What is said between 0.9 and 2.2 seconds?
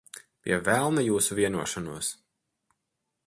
jūsu vienošanos.